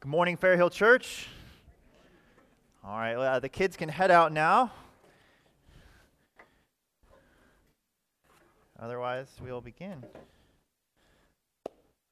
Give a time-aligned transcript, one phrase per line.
[0.00, 1.26] Good morning, Fair Hill Church.
[2.84, 4.72] All right, uh, the kids can head out now.
[8.78, 10.04] Otherwise, we'll begin.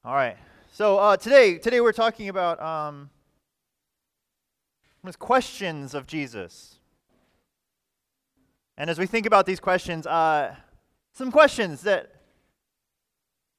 [0.05, 0.37] All right.
[0.73, 3.11] So uh, today, today we're talking about um,
[5.19, 6.79] questions of Jesus.
[8.77, 10.57] And as we think about these questions, uh,
[11.13, 12.11] some questions that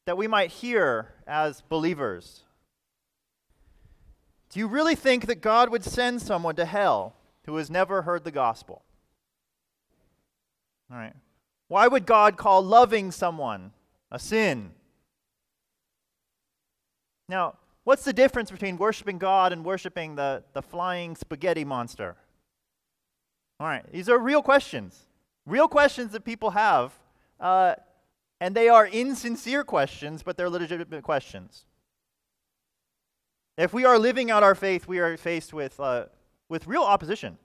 [0.06, 2.45] that we might hear as believers.
[4.56, 7.14] Do you really think that God would send someone to hell
[7.46, 8.84] who has never heard the gospel?
[10.90, 11.12] All right.
[11.68, 13.74] Why would God call loving someone
[14.10, 14.72] a sin?
[17.28, 22.16] Now, what's the difference between worshiping God and worshiping the, the flying spaghetti monster?
[23.60, 25.06] All right, these are real questions.
[25.46, 26.94] Real questions that people have.
[27.42, 27.76] Uh,
[28.40, 31.66] and they are insincere questions, but they're legitimate questions.
[33.58, 36.08] If we are living out our faith, we are faced with, uh,
[36.50, 37.38] with real opposition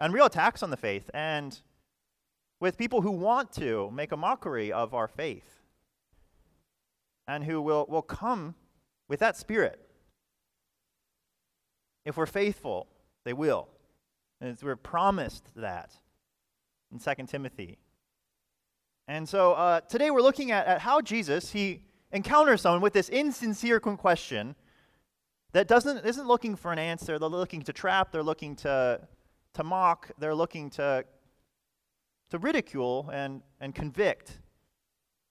[0.00, 1.60] and real attacks on the faith, and
[2.60, 5.60] with people who want to make a mockery of our faith
[7.28, 8.54] and who will, will come
[9.06, 9.78] with that spirit.
[12.06, 12.88] If we're faithful,
[13.24, 13.68] they will.
[14.40, 15.92] And we're promised that
[16.90, 17.78] in 2 Timothy.
[19.06, 23.08] And so uh, today we're looking at, at how Jesus, he encounters someone with this
[23.10, 24.56] insincere question
[25.52, 27.18] that doesn't, isn't looking for an answer.
[27.18, 29.00] They're looking to trap, they're looking to,
[29.54, 31.04] to mock, they're looking to,
[32.30, 34.38] to ridicule and, and convict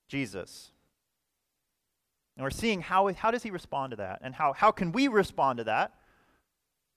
[0.07, 0.71] Jesus.
[2.37, 5.07] And we're seeing how, how does he respond to that and how, how can we
[5.07, 5.93] respond to that.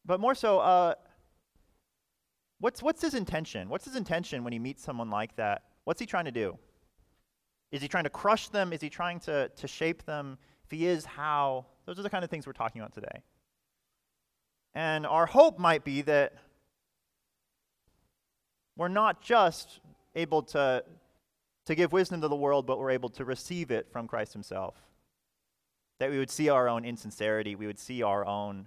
[0.05, 0.95] But more so, uh,
[2.61, 3.69] what's, what's his intention?
[3.69, 5.63] What's his intention when he meets someone like that?
[5.85, 6.59] What's he trying to do?
[7.73, 8.73] Is he trying to crush them?
[8.73, 10.39] Is he trying to, to shape them?
[10.65, 11.67] If he is, how?
[11.87, 13.23] Those are the kind of things we're talking about today.
[14.75, 16.35] And our hope might be that
[18.77, 19.81] we're not just
[20.15, 20.83] able to,
[21.67, 24.75] to give wisdom to the world, but we're able to receive it from Christ himself.
[26.01, 28.67] That we would see our own insincerity, we would see our own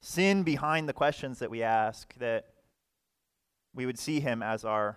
[0.00, 2.46] sin behind the questions that we ask, that
[3.74, 4.96] we would see him as our,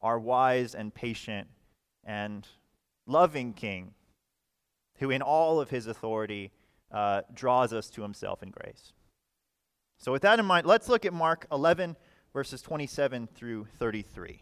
[0.00, 1.48] our wise and patient
[2.04, 2.46] and
[3.06, 3.94] loving king
[5.00, 6.52] who, in all of his authority,
[6.92, 8.92] uh, draws us to himself in grace.
[9.98, 11.96] So, with that in mind, let's look at Mark 11,
[12.32, 14.40] verses 27 through 33.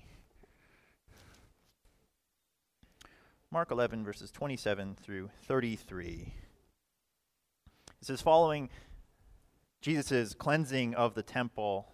[3.50, 6.34] Mark 11, verses 27 through 33.
[8.00, 8.68] This is following
[9.80, 11.88] Jesus' cleansing of the temple.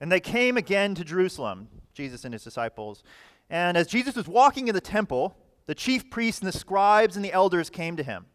[0.00, 3.02] And they came again to Jerusalem, Jesus and his disciples.
[3.48, 5.36] And as Jesus was walking in the temple,
[5.70, 8.26] the chief priests and the scribes and the elders came to him.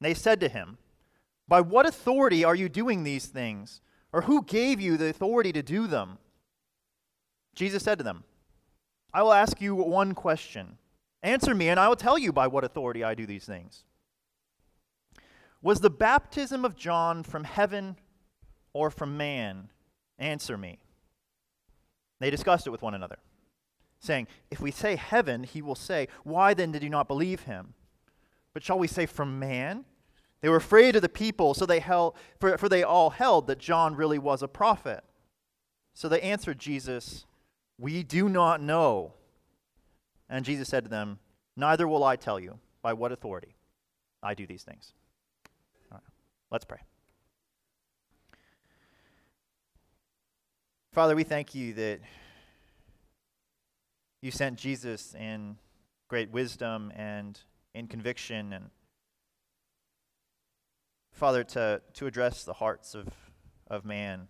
[0.00, 0.76] And they said to him,
[1.46, 3.80] By what authority are you doing these things?
[4.12, 6.18] Or who gave you the authority to do them?
[7.54, 8.24] Jesus said to them,
[9.12, 10.78] I will ask you one question.
[11.22, 13.84] Answer me, and I will tell you by what authority I do these things.
[15.62, 17.94] Was the baptism of John from heaven
[18.72, 19.70] or from man?
[20.18, 20.80] Answer me.
[22.18, 23.18] They discussed it with one another
[24.04, 27.74] saying, If we say heaven, he will say, Why then did you not believe him?
[28.52, 29.84] But shall we say from man?
[30.40, 33.58] They were afraid of the people, so they held, for, for they all held that
[33.58, 35.02] John really was a prophet.
[35.94, 37.24] So they answered Jesus,
[37.78, 39.14] We do not know.
[40.28, 41.18] And Jesus said to them,
[41.56, 43.56] Neither will I tell you by what authority
[44.22, 44.92] I do these things.
[45.90, 46.04] All right,
[46.50, 46.80] let's pray.
[50.92, 52.00] Father, we thank you that
[54.24, 55.58] you sent Jesus in
[56.08, 57.38] great wisdom and
[57.74, 58.70] in conviction and
[61.12, 63.06] Father, to, to address the hearts of,
[63.68, 64.28] of man,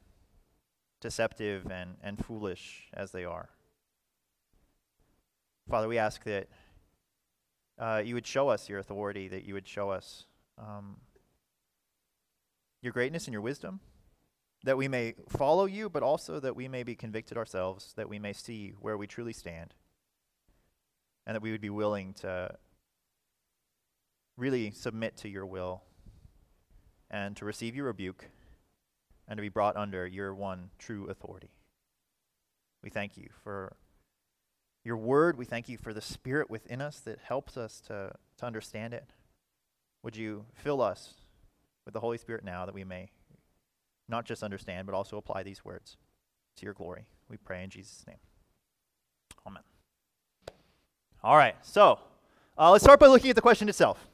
[1.00, 3.48] deceptive and, and foolish as they are.
[5.70, 6.48] Father, we ask that
[7.78, 10.26] uh, you would show us your authority, that you would show us
[10.58, 10.96] um,
[12.82, 13.78] your greatness and your wisdom,
[14.64, 18.18] that we may follow you, but also that we may be convicted ourselves, that we
[18.18, 19.72] may see where we truly stand
[21.26, 22.54] and that we would be willing to
[24.36, 25.82] really submit to your will
[27.10, 28.26] and to receive your rebuke
[29.28, 31.50] and to be brought under your one true authority.
[32.82, 33.76] We thank you for
[34.84, 35.38] your word.
[35.38, 39.12] We thank you for the spirit within us that helps us to, to understand it.
[40.02, 41.14] Would you fill us
[41.86, 43.10] with the Holy Spirit now that we may
[44.08, 45.96] not just understand, but also apply these words
[46.56, 47.06] to your glory?
[47.30, 48.18] We pray in Jesus' name.
[49.46, 49.62] Amen.
[51.24, 51.98] All right, so
[52.58, 54.06] uh, let's start by looking at the question itself.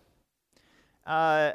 [1.04, 1.50] Uh,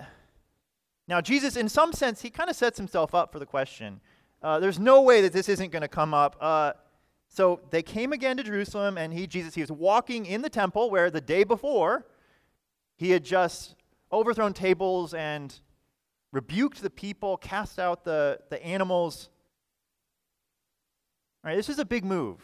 [1.07, 4.01] Now, Jesus, in some sense, he kind of sets himself up for the question.
[4.43, 6.35] Uh, there's no way that this isn't going to come up.
[6.41, 6.73] Uh,
[7.29, 10.89] so they came again to Jerusalem, and he, Jesus, he was walking in the temple
[10.89, 12.05] where the day before
[12.97, 13.75] he had just
[14.11, 15.57] overthrown tables and
[16.33, 19.29] rebuked the people, cast out the, the animals.
[21.45, 22.41] All right, this is a big move.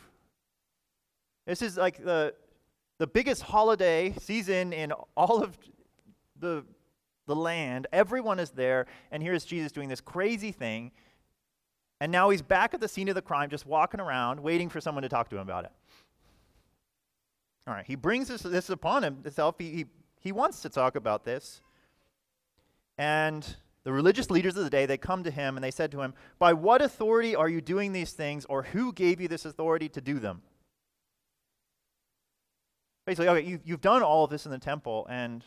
[1.45, 2.35] This is like the,
[3.01, 5.57] the biggest holiday season in all of
[6.39, 6.63] the,
[7.25, 7.87] the land.
[7.91, 10.91] Everyone is there, and here's Jesus doing this crazy thing.
[11.99, 14.79] And now he's back at the scene of the crime, just walking around, waiting for
[14.79, 15.71] someone to talk to him about it.
[17.65, 19.55] All right, he brings this, this upon himself.
[19.57, 19.85] He, he,
[20.19, 21.63] he wants to talk about this.
[22.99, 26.01] And the religious leaders of the day, they come to him and they said to
[26.01, 29.89] him, By what authority are you doing these things, or who gave you this authority
[29.89, 30.43] to do them?
[33.11, 35.43] Basically, okay, you, you've done all of this in the temple, and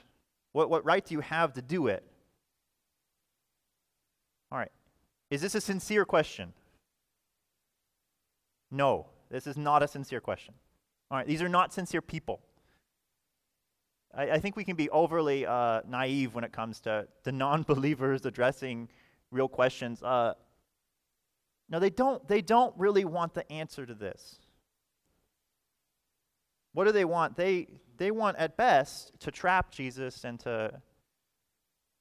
[0.52, 2.04] what, what right do you have to do it?
[4.52, 4.70] All right.
[5.30, 6.52] Is this a sincere question?
[8.70, 10.52] No, this is not a sincere question.
[11.10, 12.42] All right, these are not sincere people.
[14.14, 17.62] I, I think we can be overly uh, naive when it comes to, the non
[17.62, 18.90] believers addressing
[19.30, 20.02] real questions.
[20.02, 20.34] Uh,
[21.70, 24.38] no, they don't, they don't really want the answer to this.
[26.74, 27.36] What do they want?
[27.36, 30.82] They, they want, at best, to trap Jesus and to,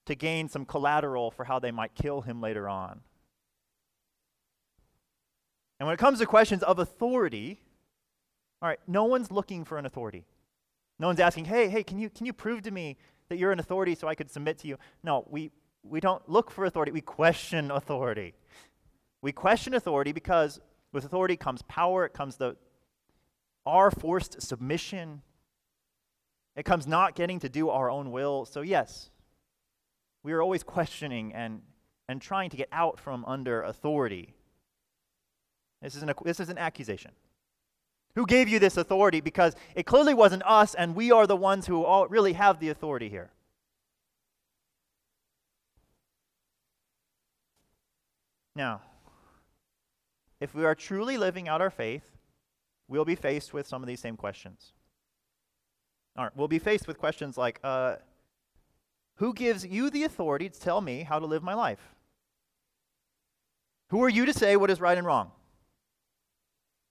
[0.08, 3.00] to gain some collateral for how they might kill him later on.
[5.80, 7.60] And when it comes to questions of authority,
[8.62, 10.26] all right, no one's looking for an authority.
[11.00, 12.98] No one's asking, hey, hey, can you, can you prove to me
[13.30, 14.78] that you're an authority so I could submit to you?
[15.04, 15.52] No, we,
[15.84, 18.34] we don't look for authority, we question authority.
[19.22, 20.60] We question authority because
[20.94, 22.56] with authority comes power, it comes the
[23.66, 25.22] our forced submission.
[26.56, 28.46] It comes not getting to do our own will.
[28.46, 29.10] So yes,
[30.24, 31.62] we are always questioning and,
[32.08, 34.34] and trying to get out from under authority.
[35.82, 37.12] This is, an, this is an accusation.
[38.16, 39.22] Who gave you this authority?
[39.22, 42.70] Because it clearly wasn't us, and we are the ones who all really have the
[42.70, 43.32] authority here.
[48.56, 48.82] Now,
[50.40, 52.04] if we are truly living out our faith,
[52.88, 54.74] we'll be faced with some of these same questions.
[56.18, 57.96] All right, we'll be faced with questions like uh,
[59.16, 61.96] Who gives you the authority to tell me how to live my life?
[63.90, 65.32] Who are you to say what is right and wrong?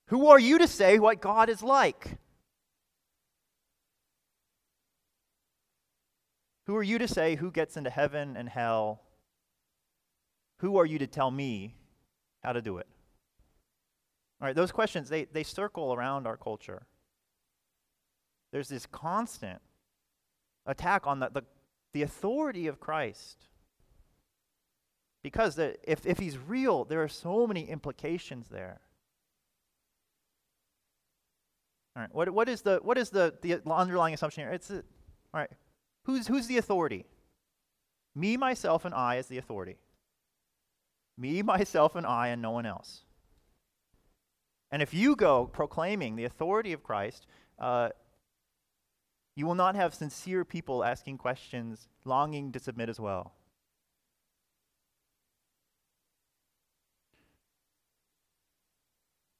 [0.09, 2.19] Who are you to say what God is like?
[6.67, 9.03] Who are you to say who gets into heaven and hell?
[10.59, 11.75] Who are you to tell me
[12.43, 12.87] how to do it?
[14.43, 16.83] All right, those questions, they, they circle around our culture.
[18.50, 19.61] There's this constant
[20.67, 21.44] attack on the, the,
[21.93, 23.44] the authority of Christ.
[25.23, 28.81] Because the, if, if he's real, there are so many implications there.
[31.94, 34.53] All right, what, what is, the, what is the, the underlying assumption here?
[34.53, 34.83] It's all
[35.33, 35.50] right,
[36.03, 37.06] who's, who's the authority?
[38.17, 39.77] Me, myself, and I is the authority.
[41.17, 43.05] Me, myself, and I, and no one else.
[44.72, 47.26] And if you go proclaiming the authority of Christ,
[47.58, 47.90] uh,
[49.36, 53.34] you will not have sincere people asking questions, longing to submit as well.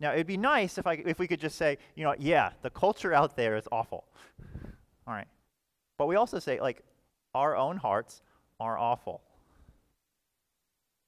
[0.01, 2.71] Now, it'd be nice if, I, if we could just say, you know, yeah, the
[2.71, 4.05] culture out there is awful.
[5.07, 5.29] All right.
[5.97, 6.83] But we also say, like,
[7.35, 8.21] our own hearts
[8.61, 9.23] are awful.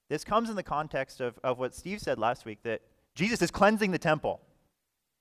[0.09, 2.83] This comes in the context of, of what Steve said last week that
[3.15, 4.41] Jesus is cleansing the temple.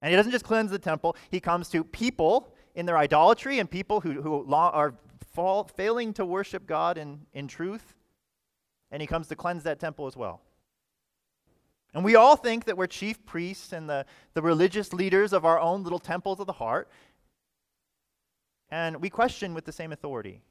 [0.02, 3.70] And he doesn't just cleanse the temple, he comes to people in their idolatry and
[3.70, 4.96] people who, who are
[5.34, 7.96] fall, failing to worship God in, in truth.
[8.92, 10.42] And he comes to cleanse that temple as well.
[11.94, 15.60] And we all think that we're chief priests and the, the religious leaders of our
[15.60, 16.90] own little temples of the heart.
[18.70, 20.42] And we question with the same authority.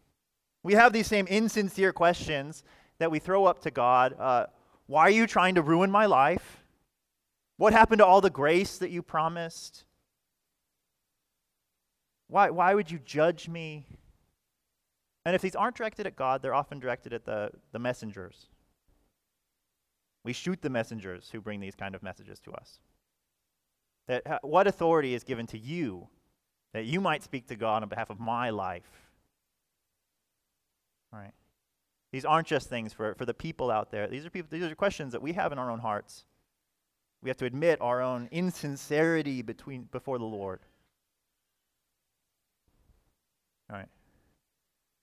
[0.63, 2.63] We have these same insincere questions
[2.99, 4.15] that we throw up to God.
[4.19, 4.47] Uh,
[4.87, 6.62] why are you trying to ruin my life?
[7.57, 9.85] What happened to all the grace that you promised?
[12.29, 13.87] Why, why would you judge me?
[15.25, 18.47] And if these aren't directed at God, they're often directed at the, the messengers.
[20.25, 22.81] We shoot the messengers who bring these kind of messages to us.
[24.09, 26.09] That what authority is given to you
[26.73, 29.11] that you might speak to God on behalf of my life?
[31.13, 31.35] All right.
[32.13, 34.09] These aren't just things for, for the people out there.
[34.09, 36.25] These are people these are questions that we have in our own hearts.
[37.23, 40.61] We have to admit our own insincerity between before the Lord.
[43.71, 43.89] All right.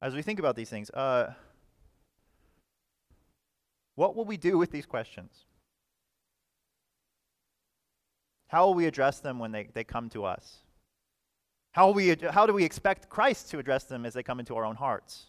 [0.02, 1.34] As we think about these things, uh,
[4.00, 5.44] What will we do with these questions?
[8.48, 10.60] How will we address them when they, they come to us?
[11.74, 14.56] How, will we, how do we expect Christ to address them as they come into
[14.56, 15.26] our own hearts?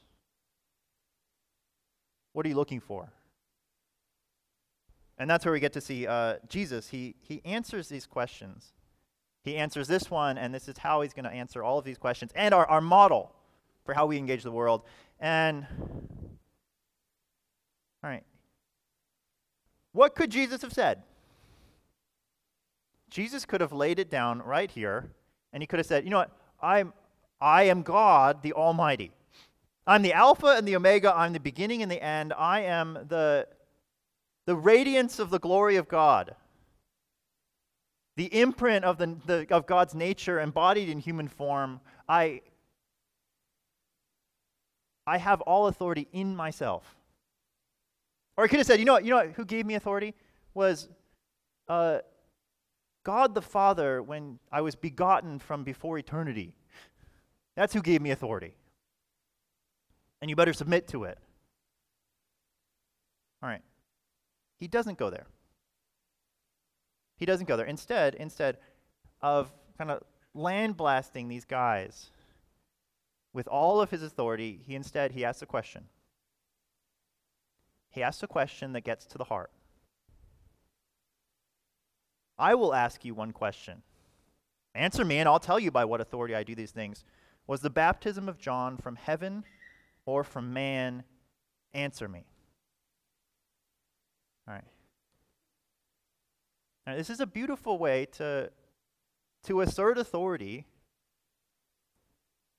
[2.32, 3.12] What are you looking for?
[5.20, 6.88] And that's where we get to see uh, Jesus.
[6.88, 8.72] He, he answers these questions.
[9.44, 11.98] He answers this one, and this is how he's going to answer all of these
[11.98, 13.30] questions and our, our model
[13.84, 14.82] for how we engage the world.
[15.20, 15.66] And,
[18.02, 18.24] all right,
[19.92, 21.02] what could Jesus have said?
[23.10, 25.10] Jesus could have laid it down right here,
[25.52, 26.30] and he could have said, you know what,
[26.62, 26.94] I'm,
[27.42, 29.12] I am God, the Almighty.
[29.86, 31.14] I'm the Alpha and the Omega.
[31.14, 32.32] I'm the beginning and the end.
[32.32, 33.46] I am the,
[34.50, 36.34] the radiance of the glory of God,
[38.16, 41.80] the imprint of, the, the, of God's nature embodied in human form.
[42.08, 42.40] I,
[45.06, 46.96] I have all authority in myself.
[48.36, 50.16] Or I could have said, you know what, you know what, who gave me authority?
[50.52, 50.88] Was
[51.68, 52.00] uh,
[53.04, 56.54] God the Father when I was begotten from before eternity.
[57.54, 58.56] That's who gave me authority.
[60.20, 61.18] And you better submit to it.
[63.44, 63.62] All right.
[64.60, 65.26] He doesn't go there.
[67.16, 67.66] He doesn't go there.
[67.66, 68.58] Instead, instead
[69.22, 70.02] of kind of
[70.34, 72.10] land blasting these guys
[73.32, 75.84] with all of his authority, he instead he asks a question.
[77.88, 79.50] He asks a question that gets to the heart.
[82.38, 83.82] I will ask you one question.
[84.74, 87.04] Answer me, and I'll tell you by what authority I do these things.
[87.46, 89.44] Was the baptism of John from heaven
[90.06, 91.02] or from man?
[91.74, 92.24] Answer me.
[94.46, 94.64] All right.
[96.86, 98.50] Now, this is a beautiful way to,
[99.44, 100.66] to assert authority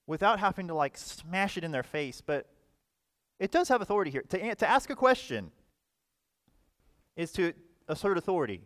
[0.08, 2.48] without having to like smash it in their face, but
[3.40, 4.24] it does have authority here.
[4.30, 5.52] To, to ask a question
[7.16, 7.54] is to
[7.88, 8.62] assert authority.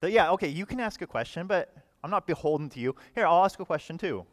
[0.00, 2.94] That, yeah, okay, you can ask a question, but I'm not beholden to you.
[3.14, 4.26] Here, I'll ask a question too.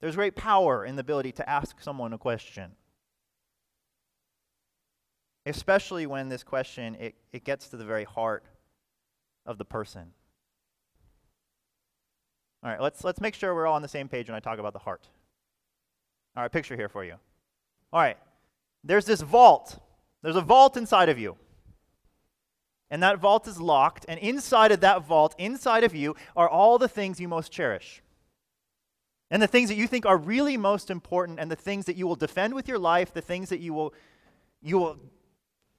[0.00, 2.72] There's great power in the ability to ask someone a question.
[5.44, 8.44] Especially when this question it, it gets to the very heart
[9.44, 10.12] of the person.
[12.62, 14.58] All right, let's let's make sure we're all on the same page when I talk
[14.58, 15.08] about the heart.
[16.36, 17.14] All right, picture here for you.
[17.92, 18.16] All right.
[18.84, 19.78] There's this vault.
[20.22, 21.36] There's a vault inside of you
[22.92, 26.76] and that vault is locked, and inside of that vault, inside of you, are all
[26.76, 28.02] the things you most cherish.
[29.30, 32.06] And the things that you think are really most important, and the things that you
[32.06, 33.94] will defend with your life, the things that you will,
[34.60, 34.98] you will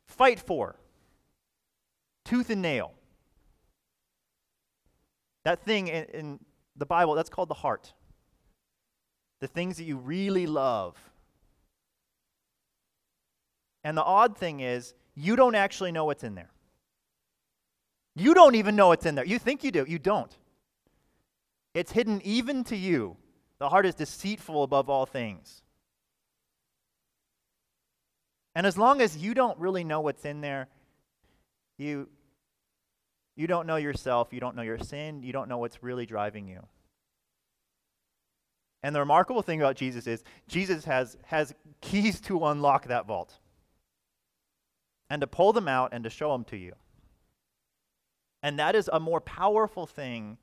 [0.07, 0.75] fight for,
[2.25, 2.93] tooth and nail.
[5.43, 6.39] That thing in, in
[6.75, 7.93] the Bible, that's called the heart.
[9.39, 10.95] The things that you really love.
[13.83, 16.49] And the odd thing is, you don't actually know what's in there.
[18.15, 19.25] You don't even know what's in there.
[19.25, 20.35] You think you do, you don't.
[21.73, 23.17] It's hidden even to you.
[23.59, 25.62] The heart is deceitful above all things.
[28.55, 30.67] And as long as you don't really know what's in there,
[31.77, 32.07] you,
[33.35, 36.47] you don't know yourself, you don't know your sin, you don't know what's really driving
[36.47, 36.65] you.
[38.83, 43.39] And the remarkable thing about Jesus is Jesus has, has keys to unlock that vault
[45.09, 46.73] and to pull them out and to show them to you.
[48.43, 50.37] And that is a more powerful thing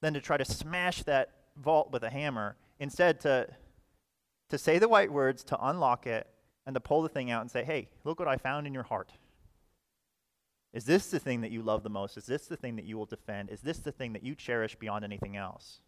[0.00, 2.56] than to try to smash that vault with a hammer.
[2.78, 3.48] Instead, to,
[4.48, 6.28] to say the right words, to unlock it,
[6.66, 8.82] and to pull the thing out and say, hey, look what I found in your
[8.84, 9.10] heart.
[10.72, 12.16] Is this the thing that you love the most?
[12.16, 13.50] Is this the thing that you will defend?
[13.50, 15.80] Is this the thing that you cherish beyond anything else?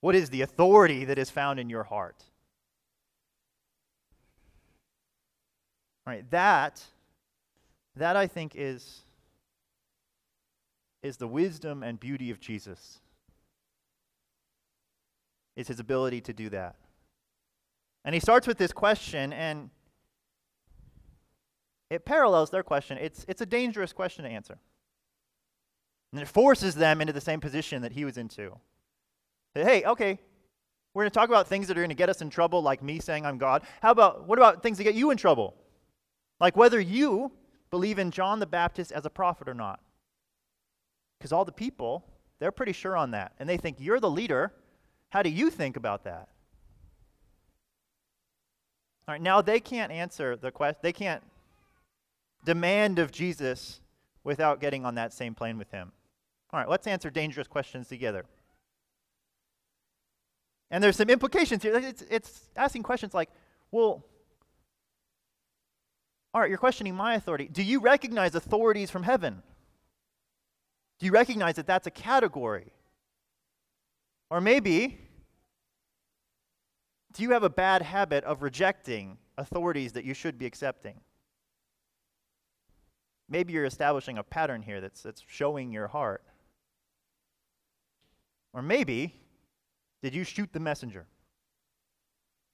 [0.00, 2.22] What is the authority that is found in your heart?
[6.06, 6.84] Right, that
[7.96, 9.00] that I think is
[11.02, 13.00] is the wisdom and beauty of Jesus.
[15.56, 16.76] Is his ability to do that.
[18.06, 19.68] And he starts with this question, and
[21.90, 22.98] it parallels their question.
[23.00, 24.58] It's, it's a dangerous question to answer.
[26.12, 28.56] And it forces them into the same position that he was into.
[29.54, 30.20] Hey, okay,
[30.94, 32.80] we're going to talk about things that are going to get us in trouble, like
[32.80, 33.64] me saying I'm God.
[33.82, 35.56] How about, what about things that get you in trouble?
[36.38, 37.32] Like whether you
[37.72, 39.80] believe in John the Baptist as a prophet or not.
[41.18, 42.06] Because all the people,
[42.38, 43.32] they're pretty sure on that.
[43.40, 44.52] And they think, You're the leader.
[45.08, 46.28] How do you think about that?
[49.08, 51.22] All right, now they can't answer the question, they can't
[52.44, 53.80] demand of Jesus
[54.24, 55.92] without getting on that same plane with him.
[56.52, 58.24] All right, let's answer dangerous questions together.
[60.70, 61.76] And there's some implications here.
[61.76, 63.30] It's, it's asking questions like,
[63.70, 64.04] well,
[66.36, 67.48] All right, you're questioning my authority.
[67.50, 69.42] Do you recognize authorities from heaven?
[70.98, 72.72] Do you recognize that that's a category?
[74.28, 74.98] Or maybe,
[77.16, 81.00] do you have a bad habit of rejecting authorities that you should be accepting?
[83.26, 86.22] Maybe you're establishing a pattern here that's, that's showing your heart.
[88.52, 89.14] Or maybe,
[90.02, 91.06] did you shoot the messenger?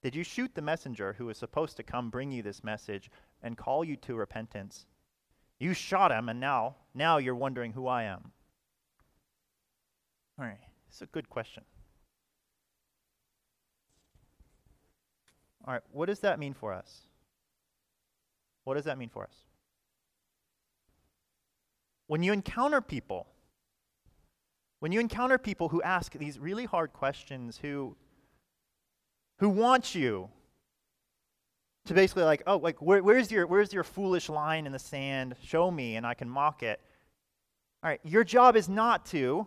[0.01, 3.11] Did you shoot the messenger who was supposed to come bring you this message
[3.43, 4.87] and call you to repentance?
[5.59, 8.31] You shot him, and now, now you're wondering who I am.
[10.39, 11.65] All right, it's a good question.
[15.65, 17.03] All right, what does that mean for us?
[18.65, 19.35] What does that mean for us?
[22.07, 23.27] When you encounter people,
[24.81, 27.97] when you encounter people who ask these really hard questions, who,
[29.39, 30.29] who want you
[31.87, 35.35] to basically like, oh, like where, where's your where's your foolish line in the sand?
[35.43, 36.81] Show me, and I can mock it.
[37.83, 39.47] All right, your job is not to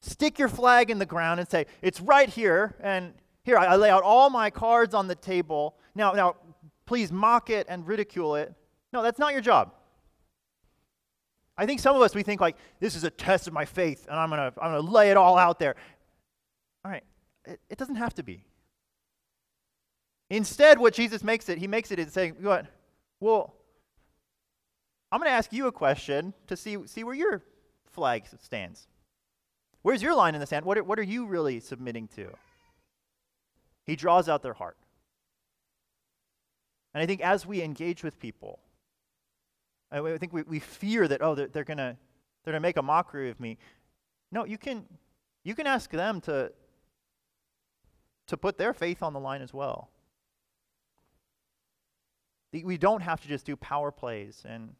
[0.00, 3.12] stick your flag in the ground and say it's right here, and
[3.46, 5.76] here I, I lay out all my cards on the table.
[5.94, 6.36] Now, now,
[6.84, 8.52] please mock it and ridicule it.
[8.92, 9.72] No, that's not your job.
[11.56, 14.06] I think some of us we think like this is a test of my faith,
[14.10, 15.74] and I'm gonna I'm gonna lay it all out there.
[16.84, 17.04] All right,
[17.46, 18.44] it, it doesn't have to be.
[20.28, 22.66] Instead, what Jesus makes it, he makes it in saying, what?
[23.20, 23.54] Well,
[25.12, 27.42] I'm going to ask you a question to see, see where your
[27.92, 28.88] flag stands.
[29.82, 30.64] Where's your line in the sand?
[30.64, 32.28] What are, what are you really submitting to?
[33.86, 34.76] He draws out their heart.
[36.92, 38.58] And I think as we engage with people,
[39.90, 41.96] I think we, we fear that, oh, they're, they're going to
[42.46, 43.58] they're gonna make a mockery of me.
[44.30, 44.84] No, you can,
[45.42, 46.52] you can ask them to,
[48.28, 49.90] to put their faith on the line as well.
[52.52, 54.76] We don't have to just do power plays and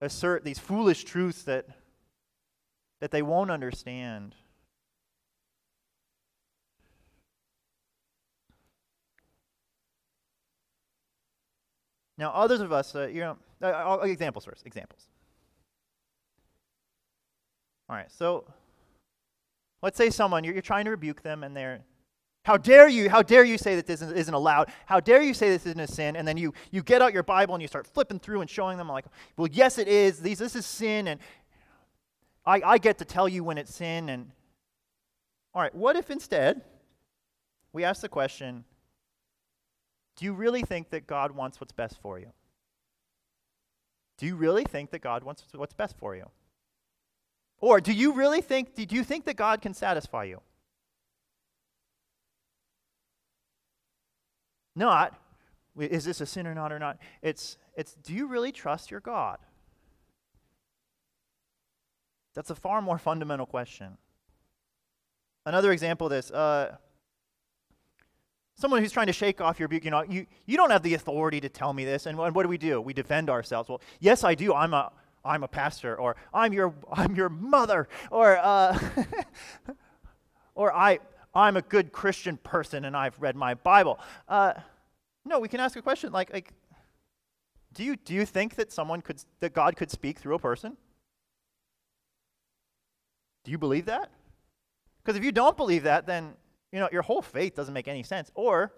[0.00, 1.66] assert these foolish truths that,
[3.00, 4.34] that they won't understand.
[12.22, 14.64] Now, others of us, uh, you know, uh, examples first.
[14.64, 15.08] Examples.
[17.88, 18.44] All right, so
[19.82, 21.80] let's say someone, you're, you're trying to rebuke them and they're
[22.44, 23.10] how dare you?
[23.10, 24.68] How dare you say that this isn't allowed?
[24.86, 26.14] How dare you say this isn't a sin?
[26.14, 28.78] And then you, you get out your Bible and you start flipping through and showing
[28.78, 29.04] them, like,
[29.36, 30.20] well, yes, it is.
[30.20, 31.20] These, this is sin, and
[32.44, 34.08] I, I get to tell you when it's sin.
[34.08, 34.30] And
[35.54, 36.62] all right, what if instead
[37.72, 38.64] we ask the question
[40.22, 42.28] do you really think that God wants what's best for you?
[44.18, 46.30] Do you really think that God wants what's best for you?
[47.58, 50.40] Or do you really think, do you think that God can satisfy you?
[54.76, 55.18] Not,
[55.76, 56.98] is this a sin or not or not?
[57.20, 59.38] It's, it's do you really trust your God?
[62.36, 63.98] That's a far more fundamental question.
[65.44, 66.76] Another example of this uh,
[68.54, 70.94] someone who's trying to shake off your rebuke, you know, you, you don't have the
[70.94, 72.06] authority to tell me this.
[72.06, 72.80] And, and what do we do?
[72.80, 73.68] We defend ourselves.
[73.68, 74.54] Well, yes, I do.
[74.54, 74.92] I'm a,
[75.24, 78.78] I'm a pastor, or I'm your, I'm your mother, or, uh,
[80.54, 80.98] or I,
[81.34, 83.98] I'm a good Christian person and I've read my Bible.
[84.28, 84.54] Uh,
[85.24, 86.52] no, we can ask a question like, like
[87.72, 90.76] do, you, do you think that someone could, that God could speak through a person?
[93.44, 94.10] Do you believe that?
[95.02, 96.34] Because if you don't believe that, then
[96.72, 98.30] you know your whole faith doesn't make any sense.
[98.34, 98.74] Or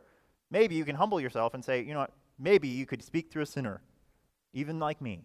[0.51, 3.43] maybe you can humble yourself and say, you know what, maybe you could speak through
[3.43, 3.81] a sinner,
[4.53, 5.25] even like me.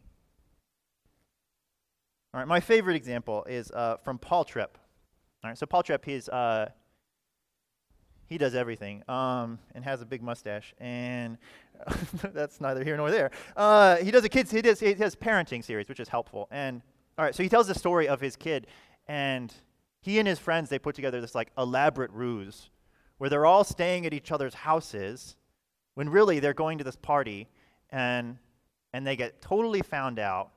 [2.34, 4.78] All right, my favorite example is uh, from Paul Tripp.
[5.44, 6.70] All right, so Paul Tripp, he's uh,
[8.30, 11.38] he does everything um, and has a big mustache and
[12.34, 15.64] that's neither here nor there uh, he does a kids he does he has parenting
[15.64, 16.82] series which is helpful and
[17.18, 18.68] all right so he tells the story of his kid
[19.08, 19.54] and
[20.02, 22.70] he and his friends they put together this like elaborate ruse
[23.18, 25.36] where they're all staying at each other's houses
[25.96, 27.48] when really they're going to this party
[27.90, 28.38] and
[28.94, 30.52] and they get totally found out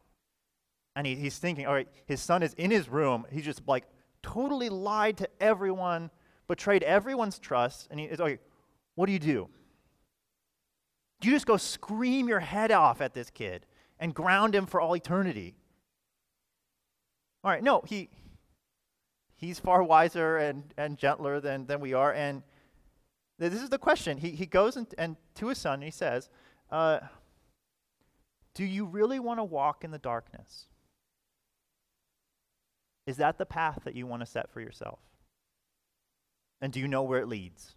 [0.94, 3.84] and he, he's thinking all right his son is in his room he just like
[4.22, 6.10] totally lied to everyone
[6.52, 8.40] betrayed everyone's trust, and he's like,
[8.94, 9.48] what do you do?
[11.20, 13.64] Do you just go scream your head off at this kid
[13.98, 15.54] and ground him for all eternity?
[17.44, 18.10] All right, no, he
[19.42, 22.12] he's far wiser and, and gentler than, than we are.
[22.12, 22.42] And
[23.38, 24.16] this is the question.
[24.16, 26.30] He, he goes and, and to his son and he says,
[26.70, 27.00] uh,
[28.54, 30.66] Do you really want to walk in the darkness?
[33.04, 35.00] Is that the path that you want to set for yourself?
[36.60, 37.74] And do you know where it leads?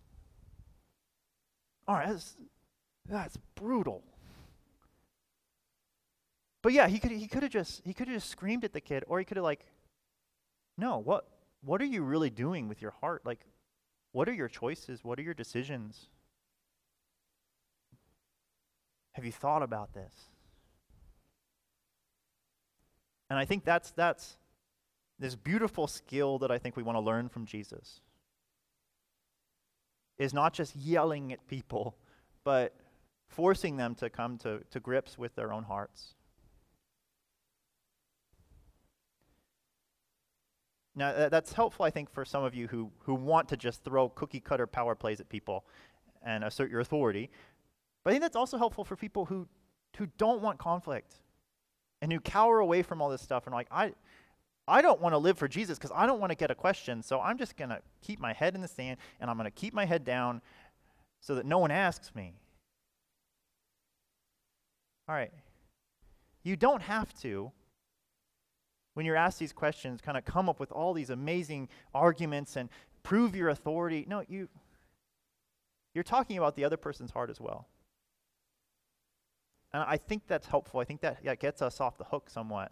[1.87, 2.37] All right, that's,
[3.09, 4.03] that's brutal.
[6.61, 8.81] But yeah, he could he could have just he could have just screamed at the
[8.81, 9.65] kid, or he could have like,
[10.77, 11.27] no, what
[11.65, 13.25] what are you really doing with your heart?
[13.25, 13.39] Like,
[14.11, 15.03] what are your choices?
[15.03, 16.07] What are your decisions?
[19.13, 20.13] Have you thought about this?
[23.29, 24.37] And I think that's that's
[25.17, 28.01] this beautiful skill that I think we want to learn from Jesus.
[30.17, 31.95] Is not just yelling at people,
[32.43, 32.75] but
[33.27, 36.13] forcing them to come to, to grips with their own hearts.
[40.95, 44.07] Now, that's helpful, I think, for some of you who, who want to just throw
[44.09, 45.65] cookie cutter power plays at people
[46.23, 47.29] and assert your authority.
[48.03, 49.47] But I think that's also helpful for people who,
[49.97, 51.15] who don't want conflict
[52.01, 53.93] and who cower away from all this stuff and are like, I,
[54.67, 57.03] I don't want to live for Jesus because I don't want to get a question.
[57.03, 59.51] So I'm just going to keep my head in the sand and I'm going to
[59.51, 60.41] keep my head down
[61.19, 62.35] so that no one asks me.
[65.09, 65.31] All right.
[66.43, 67.51] You don't have to
[68.95, 72.69] when you're asked these questions, kind of come up with all these amazing arguments and
[73.03, 74.05] prove your authority.
[74.07, 74.49] No, you
[75.93, 77.67] you're talking about the other person's heart as well.
[79.73, 80.79] And I think that's helpful.
[80.79, 82.71] I think that, that gets us off the hook somewhat.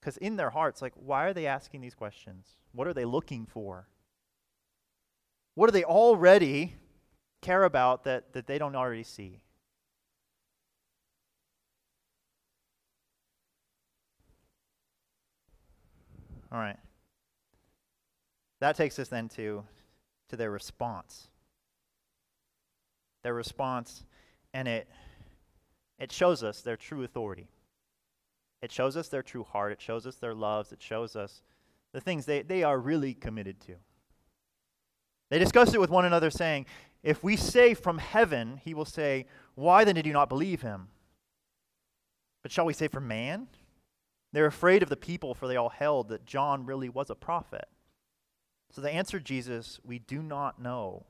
[0.00, 2.56] Because in their hearts, like, why are they asking these questions?
[2.72, 3.88] What are they looking for?
[5.54, 6.76] What do they already
[7.42, 9.42] care about that, that they don't already see?
[16.52, 16.78] All right.
[18.60, 19.64] That takes us then to,
[20.28, 21.28] to their response.
[23.22, 24.04] Their response,
[24.52, 24.88] and it,
[25.98, 27.48] it shows us their true authority.
[28.62, 29.72] It shows us their true heart.
[29.72, 30.72] It shows us their loves.
[30.72, 31.42] It shows us
[31.92, 33.74] the things they, they are really committed to.
[35.30, 36.66] They discussed it with one another, saying,
[37.02, 40.88] If we say from heaven, he will say, Why then did you not believe him?
[42.42, 43.48] But shall we say from man?
[44.32, 47.68] They're afraid of the people, for they all held that John really was a prophet.
[48.70, 51.06] So they answered Jesus, We do not know.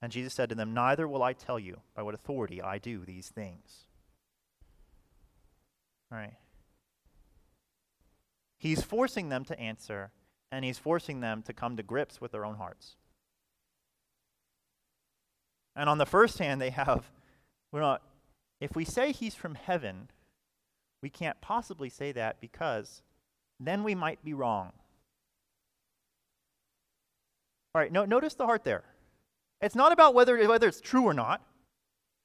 [0.00, 3.04] And Jesus said to them, Neither will I tell you by what authority I do
[3.04, 3.86] these things.
[6.12, 6.34] All right.
[8.58, 10.12] He's forcing them to answer,
[10.52, 12.96] and he's forcing them to come to grips with their own hearts.
[15.76, 17.10] And on the first hand, they have,
[17.72, 18.02] we're not,
[18.60, 20.08] if we say he's from heaven,
[21.04, 23.02] we can't possibly say that because
[23.60, 24.72] then we might be wrong.
[27.74, 28.84] All right, no, notice the heart there.
[29.60, 31.42] It's not about whether, whether it's true or not.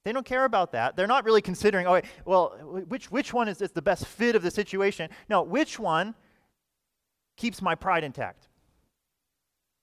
[0.05, 0.95] They don't care about that.
[0.95, 2.51] They're not really considering, oh, well,
[2.87, 5.09] which, which one is, is the best fit of the situation?
[5.27, 6.15] No, which one
[7.35, 8.47] keeps my pride intact?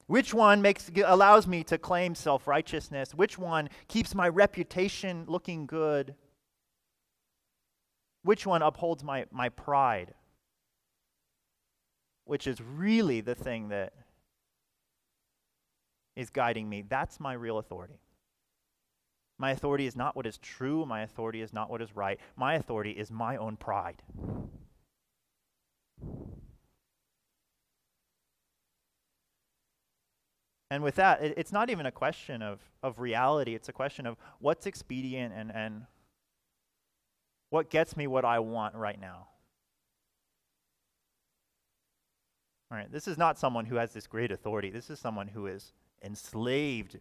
[0.06, 3.14] Which one makes, allows me to claim self righteousness?
[3.14, 6.14] Which one keeps my reputation looking good?
[8.27, 10.12] Which one upholds my, my pride?
[12.25, 13.93] Which is really the thing that
[16.17, 16.83] is guiding me.
[16.89, 18.01] That's my real authority.
[19.39, 20.85] My authority is not what is true.
[20.85, 22.19] My authority is not what is right.
[22.35, 24.03] My authority is my own pride.
[30.69, 33.55] And with that, it, it's not even a question of, of reality.
[33.55, 35.83] It's a question of what's expedient and, and
[37.50, 39.28] what gets me what I want right now?
[42.70, 44.70] All right, this is not someone who has this great authority.
[44.70, 46.98] This is someone who is enslaved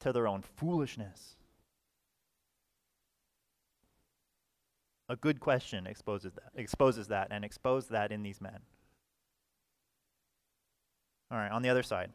[0.00, 1.36] to their own foolishness.
[5.08, 8.60] A good question exposes that, exposes that and exposed that in these men.
[11.30, 12.12] All right, on the other side.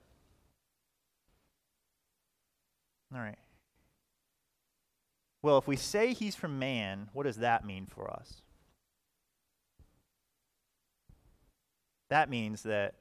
[3.14, 3.38] All right.
[5.42, 8.42] Well, if we say he's from man, what does that mean for us?
[12.10, 12.96] That means that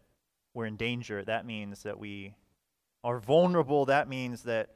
[0.54, 1.24] we're in danger.
[1.24, 2.34] That means that we
[3.02, 3.86] are vulnerable.
[3.86, 4.70] That means that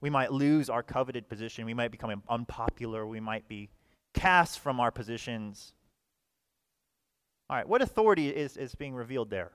[0.00, 1.66] we might lose our coveted position.
[1.66, 3.06] We might become unpopular.
[3.06, 3.70] We might be
[4.12, 5.72] cast from our positions.
[7.48, 9.52] All right, what authority is, is being revealed there?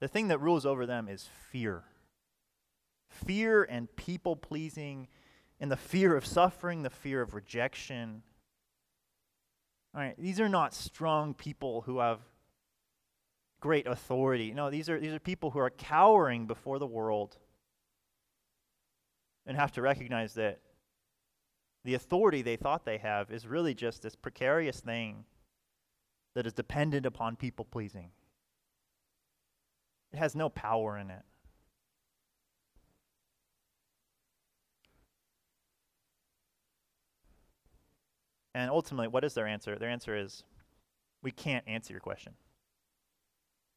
[0.00, 1.84] The thing that rules over them is fear
[3.14, 5.08] fear and people pleasing,
[5.60, 8.22] and the fear of suffering, the fear of rejection.
[9.94, 12.20] All right, these are not strong people who have
[13.60, 14.52] great authority.
[14.52, 17.38] No, these are, these are people who are cowering before the world
[19.46, 20.60] and have to recognize that
[21.84, 25.24] the authority they thought they have is really just this precarious thing
[26.34, 28.10] that is dependent upon people pleasing.
[30.12, 31.22] It has no power in it.
[38.54, 39.76] And ultimately, what is their answer?
[39.76, 40.44] Their answer is
[41.22, 42.34] we can't answer your question.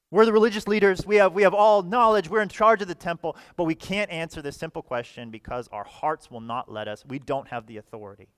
[0.09, 1.05] We're the religious leaders.
[1.05, 2.29] We have, we have all knowledge.
[2.29, 5.83] We're in charge of the temple, but we can't answer this simple question because our
[5.83, 7.03] hearts will not let us.
[7.05, 8.29] We don't have the authority.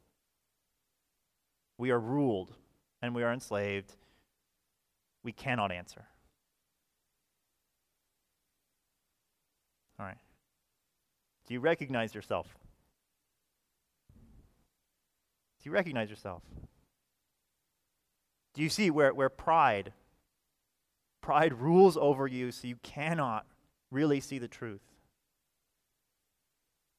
[1.78, 2.56] We are ruled
[3.02, 3.94] and we are enslaved.
[5.24, 6.06] We cannot answer.
[10.00, 10.18] All right.
[11.48, 12.48] Do you recognize yourself?
[15.62, 16.44] Do you recognize yourself?
[18.54, 19.94] Do you see where, where pride
[21.22, 23.46] Pride rules over you, so you cannot
[23.92, 24.82] really see the truth.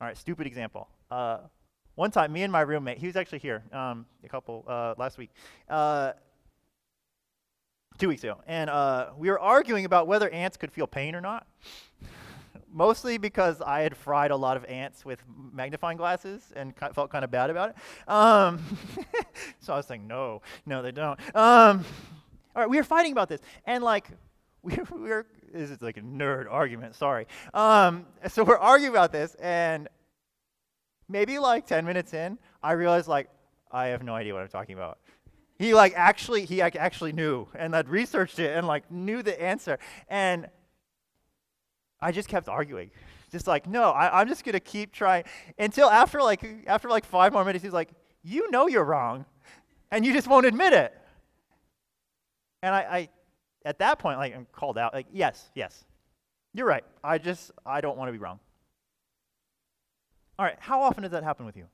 [0.00, 0.88] All right, stupid example.
[1.10, 1.38] Uh,
[1.94, 5.18] one time, me and my roommate, he was actually here um, a couple uh, last
[5.18, 5.30] week,
[5.68, 6.12] uh,
[7.98, 11.20] two weeks ago, and uh, we were arguing about whether ants could feel pain or
[11.20, 11.46] not.
[12.72, 17.24] Mostly because I had fried a lot of ants with magnifying glasses and felt kind
[17.24, 17.76] of bad about it.
[18.08, 18.64] Um,
[19.58, 21.18] so I was saying, no, no, they don't.
[21.34, 21.84] Um,
[22.54, 24.08] all right, we were fighting about this, and like
[24.62, 26.94] we were, this is like a nerd argument.
[26.94, 27.26] Sorry.
[27.54, 29.88] Um, so we're arguing about this, and
[31.08, 33.30] maybe like ten minutes in, I realized like
[33.70, 34.98] I have no idea what I'm talking about.
[35.58, 39.40] He like actually he like, actually knew and had researched it and like knew the
[39.40, 39.78] answer,
[40.08, 40.48] and
[42.02, 42.90] I just kept arguing.
[43.30, 45.24] Just like, no, I, I'm just gonna keep trying
[45.58, 47.90] until after like after like five more minutes, he's like,
[48.22, 49.24] you know you're wrong,
[49.90, 50.94] and you just won't admit it.
[52.62, 53.08] And I, I,
[53.64, 55.84] at that point, like I'm called out, like, yes, yes,
[56.52, 56.84] you're right.
[57.02, 58.40] I just, I don't want to be wrong.
[60.38, 61.66] All right, how often does that happen with you?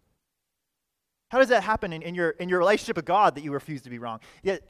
[1.29, 3.83] How does that happen in, in, your, in your relationship with God that you refuse
[3.83, 4.21] to be wrong?
[4.43, 4.63] Yet,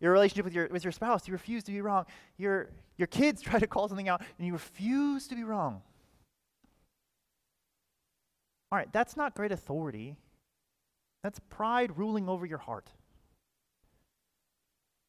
[0.00, 2.06] your relationship with your, with your spouse, you refuse to be wrong.
[2.38, 5.82] Your, your kids try to call something out, and you refuse to be wrong.
[8.72, 10.16] All right, that's not great authority.
[11.22, 12.88] That's pride ruling over your heart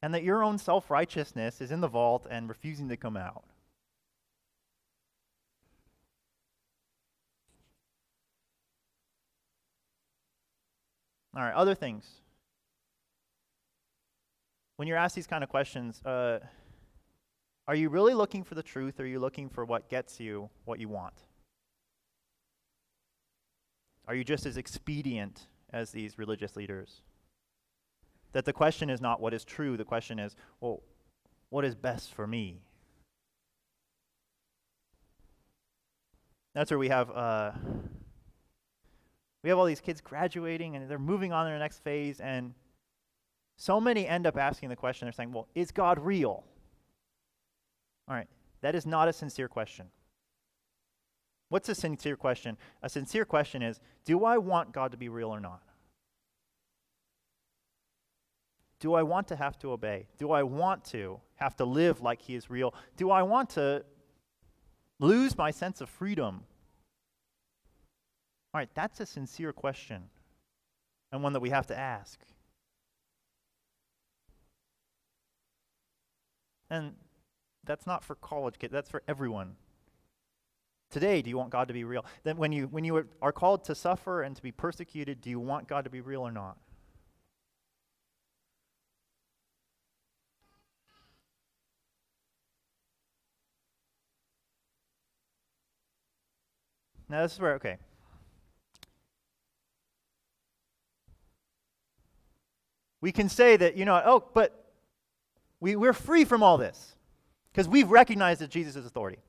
[0.01, 3.43] and that your own self righteousness is in the vault and refusing to come out.
[11.35, 12.20] All right, other things.
[14.81, 16.39] When you're asked these kind of questions, uh,
[17.67, 20.49] are you really looking for the truth or are you looking for what gets you
[20.65, 21.13] what you want?
[24.07, 27.03] Are you just as expedient as these religious leaders?
[28.31, 30.81] That the question is not what is true, the question is, well,
[31.51, 32.63] what is best for me?
[36.55, 37.51] That's where we have uh,
[39.43, 42.55] we have all these kids graduating and they're moving on to their next phase, and
[43.61, 45.05] so many end up asking the question.
[45.05, 46.43] They're saying, "Well, is God real?"
[48.07, 48.27] All right,
[48.61, 49.91] that is not a sincere question.
[51.49, 52.57] What's a sincere question?
[52.81, 55.61] A sincere question is, "Do I want God to be real or not?"
[58.79, 60.07] Do I want to have to obey?
[60.17, 62.73] Do I want to have to live like He is real?
[62.97, 63.85] Do I want to
[64.97, 66.47] lose my sense of freedom?
[68.53, 70.09] All right, that's a sincere question
[71.11, 72.19] and one that we have to ask.
[76.71, 76.93] And
[77.65, 79.57] that's not for college kids, that's for everyone.
[80.89, 82.05] Today, do you want God to be real?
[82.23, 85.39] Then when you when you are called to suffer and to be persecuted, do you
[85.39, 86.57] want God to be real or not?
[97.09, 97.77] Now, this is where, okay.
[103.01, 104.60] We can say that, you know, oh, but
[105.61, 106.95] we, we're free from all this
[107.53, 109.19] because we've recognized Jesus authority.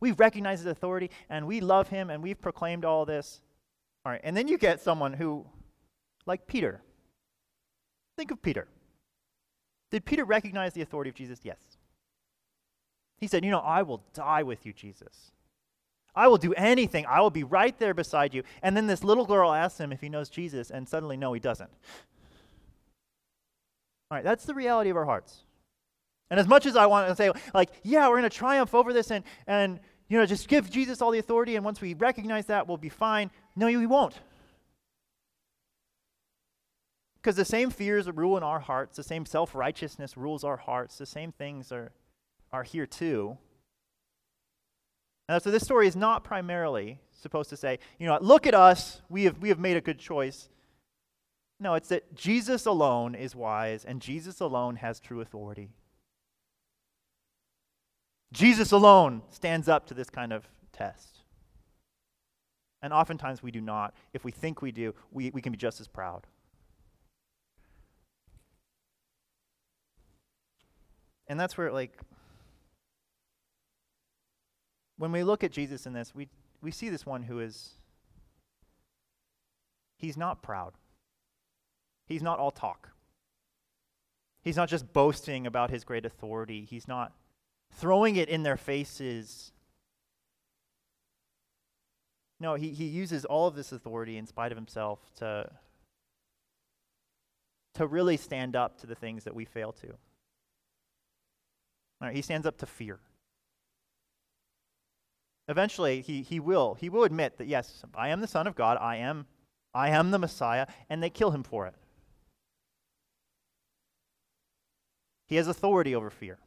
[0.00, 3.40] We've recognized his authority and we love him and we've proclaimed all this.
[4.06, 5.44] All right, and then you get someone who,
[6.24, 6.80] like Peter.
[8.16, 8.68] Think of Peter.
[9.90, 11.40] Did Peter recognize the authority of Jesus?
[11.42, 11.58] Yes.
[13.18, 15.30] He said, You know, I will die with you, Jesus.
[16.14, 17.06] I will do anything.
[17.06, 18.42] I will be right there beside you.
[18.62, 21.40] And then this little girl asks him if he knows Jesus, and suddenly, no, he
[21.40, 21.70] doesn't.
[24.10, 25.44] All right, that's the reality of our hearts.
[26.32, 28.94] And as much as I want to say, like, yeah, we're going to triumph over
[28.94, 32.46] this and, and, you know, just give Jesus all the authority, and once we recognize
[32.46, 33.30] that, we'll be fine.
[33.54, 34.18] No, we won't.
[37.16, 40.96] Because the same fears rule in our hearts, the same self righteousness rules our hearts,
[40.96, 41.92] the same things are,
[42.50, 43.36] are here too.
[45.28, 49.02] And so this story is not primarily supposed to say, you know, look at us,
[49.10, 50.48] we have, we have made a good choice.
[51.60, 55.68] No, it's that Jesus alone is wise and Jesus alone has true authority.
[58.32, 61.18] Jesus alone stands up to this kind of test.
[62.80, 63.94] And oftentimes we do not.
[64.12, 66.26] If we think we do, we, we can be just as proud.
[71.28, 71.96] And that's where, like,
[74.98, 76.28] when we look at Jesus in this, we,
[76.60, 77.74] we see this one who is,
[79.96, 80.72] he's not proud.
[82.06, 82.90] He's not all talk.
[84.42, 86.66] He's not just boasting about his great authority.
[86.68, 87.12] He's not
[87.72, 89.52] throwing it in their faces.
[92.40, 95.50] No, he, he uses all of this authority in spite of himself to,
[97.74, 99.94] to really stand up to the things that we fail to.
[102.00, 102.98] Right, he stands up to fear.
[105.48, 106.74] Eventually, he, he will.
[106.74, 108.78] He will admit that, yes, I am the Son of God.
[108.80, 109.26] I am,
[109.74, 111.74] I am the Messiah, and they kill him for it.
[115.28, 116.38] He has authority over fear.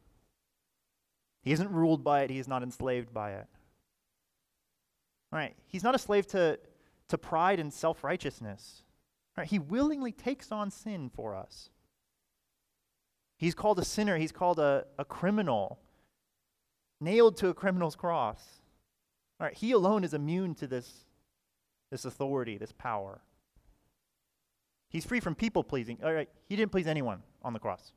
[1.46, 3.46] He isn't ruled by it, he is not enslaved by it.
[5.32, 6.58] All right, he's not a slave to,
[7.06, 8.82] to pride and self righteousness.
[9.38, 11.70] Right, he willingly takes on sin for us.
[13.38, 15.78] He's called a sinner, he's called a, a criminal,
[17.00, 18.42] nailed to a criminal's cross.
[19.38, 21.04] All right, he alone is immune to this,
[21.92, 23.20] this authority, this power.
[24.88, 25.98] He's free from people pleasing.
[26.02, 27.92] All right, he didn't please anyone on the cross.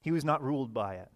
[0.00, 1.10] He was not ruled by it.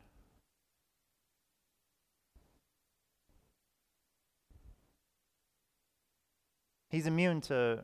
[6.90, 7.82] He's immune to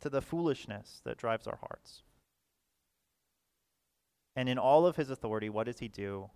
[0.00, 2.02] to the foolishness that drives our hearts.
[4.34, 6.30] And in all of his authority, what does he do?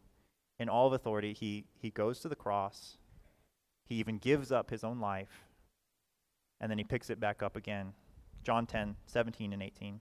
[0.59, 2.97] In all of authority, he, he goes to the cross.
[3.85, 5.45] He even gives up his own life.
[6.61, 7.93] And then he picks it back up again.
[8.45, 10.01] John 10, 17 and 18.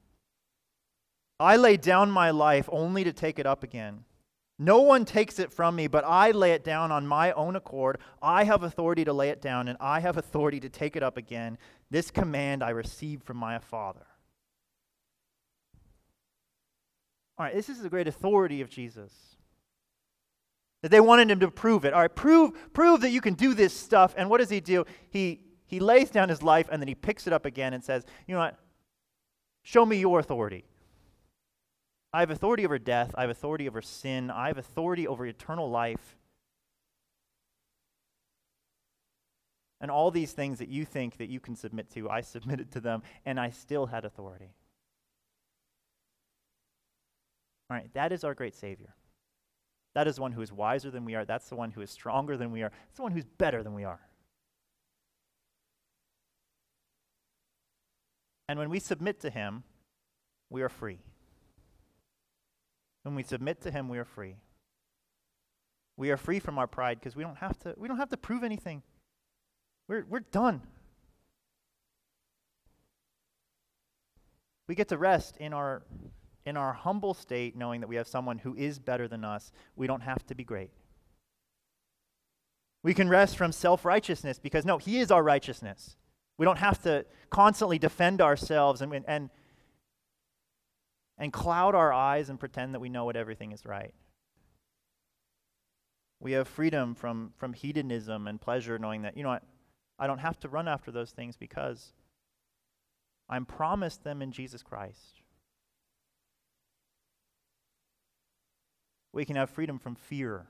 [1.40, 4.06] I lay down my life only to take it up again.
[4.58, 7.98] No one takes it from me, but I lay it down on my own accord.
[8.22, 11.18] I have authority to lay it down, and I have authority to take it up
[11.18, 11.58] again.
[11.92, 14.06] This command I received from my Father.
[17.38, 19.12] All right, this is the great authority of Jesus.
[20.82, 21.94] That they wanted him to prove it.
[21.94, 24.14] All right, prove, prove that you can do this stuff.
[24.16, 24.86] And what does he do?
[25.10, 28.06] He, he lays down his life and then he picks it up again and says,
[28.28, 28.58] You know what?
[29.64, 30.64] Show me your authority.
[32.16, 33.14] I have authority over death.
[33.18, 34.32] I have authority over sin.
[34.32, 36.16] I have authority over eternal life.
[39.82, 42.80] And all these things that you think that you can submit to, I submitted to
[42.80, 44.54] them, and I still had authority.
[47.70, 48.96] All right, that is our great Savior.
[49.94, 51.26] That is the one who is wiser than we are.
[51.26, 52.70] That's the one who is stronger than we are.
[52.70, 54.00] That's the one who's better than we are.
[58.48, 59.64] And when we submit to Him,
[60.50, 61.00] we are free.
[63.06, 64.36] When we submit to him, we are free.
[65.96, 68.18] We are free from our pride because we don't have to we don't have to
[68.18, 68.82] prove anything.
[69.88, 70.62] We're we're done.
[74.68, 75.84] We get to rest in our
[76.48, 79.52] in our humble state knowing that we have someone who is better than us.
[79.76, 80.72] We don't have to be great.
[82.82, 85.96] We can rest from self-righteousness because no, he is our righteousness.
[86.40, 89.30] We don't have to constantly defend ourselves and and
[91.18, 93.94] and cloud our eyes and pretend that we know what everything is right.
[96.20, 99.44] We have freedom from, from hedonism and pleasure, knowing that, you know what,
[99.98, 101.94] I don't have to run after those things because
[103.30, 105.22] I'm promised them in Jesus Christ.
[109.14, 110.48] We can have freedom from fear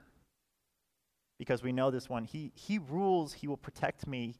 [1.37, 2.23] because we know this one.
[2.23, 4.35] He, he rules, He will protect me,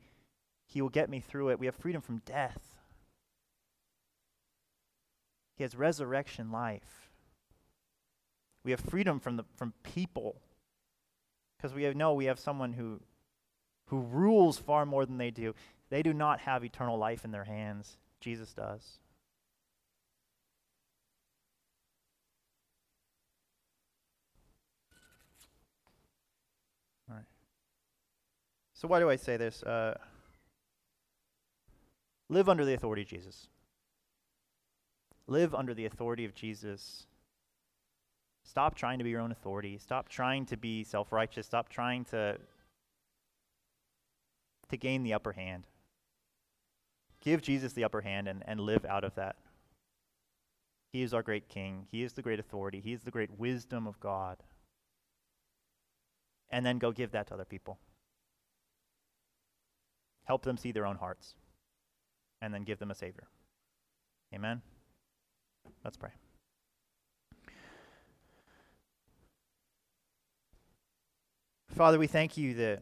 [0.65, 1.59] He will get me through it.
[1.59, 2.74] We have freedom from death
[5.55, 7.09] he has resurrection life.
[8.63, 10.41] We have freedom from, the, from people
[11.57, 12.99] because we have, know we have someone who,
[13.87, 15.53] who rules far more than they do.
[15.89, 17.97] They do not have eternal life in their hands.
[18.19, 18.99] Jesus does.
[27.09, 27.25] All right.
[28.73, 29.61] So, why do I say this?
[29.63, 29.95] Uh,
[32.29, 33.47] live under the authority of Jesus.
[35.27, 37.07] Live under the authority of Jesus.
[38.43, 39.77] Stop trying to be your own authority.
[39.77, 41.47] Stop trying to be self righteous.
[41.47, 42.37] Stop trying to,
[44.69, 45.65] to gain the upper hand.
[47.21, 49.35] Give Jesus the upper hand and, and live out of that.
[50.91, 51.87] He is our great king.
[51.91, 52.79] He is the great authority.
[52.79, 54.37] He is the great wisdom of God.
[56.51, 57.79] And then go give that to other people.
[60.25, 61.33] Help them see their own hearts.
[62.41, 63.27] And then give them a Savior.
[64.33, 64.61] Amen.
[65.85, 66.09] Let's pray.
[71.69, 72.81] Father, we thank you that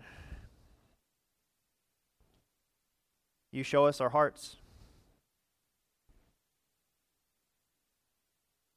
[3.52, 4.56] you show us our hearts.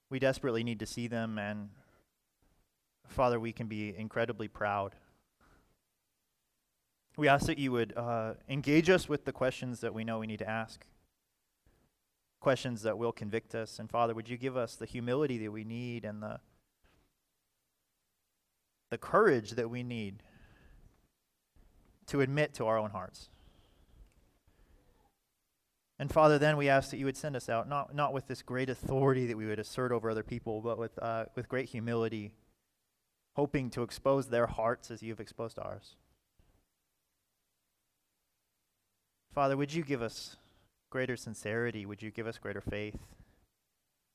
[0.09, 1.69] we desperately need to see them, and
[3.09, 4.95] Father, we can be incredibly proud.
[7.17, 10.27] We ask that you would uh, engage us with the questions that we know we
[10.27, 10.87] need to ask,
[12.47, 13.81] questions that will convict us.
[13.81, 16.39] And Father, would you give us the humility that we need and the,
[18.89, 20.23] the courage that we need
[22.07, 23.31] to admit to our own hearts?
[25.99, 28.43] And Father, then we ask that you would send us out, not, not with this
[28.43, 32.33] great authority that we would assert over other people, but with, uh, with great humility,
[33.35, 35.97] hoping to expose their hearts as you have exposed ours.
[39.35, 40.37] Father, would you give us
[40.91, 41.87] greater sincerity?
[41.87, 42.99] Would you give us greater faith?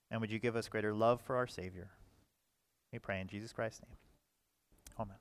[0.10, 1.90] And would you give us greater love for our Savior?
[2.92, 3.98] We pray in Jesus Christ's name.
[5.00, 5.18] Amen.